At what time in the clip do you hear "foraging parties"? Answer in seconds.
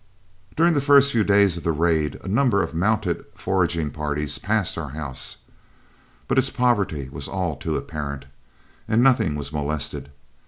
3.35-4.39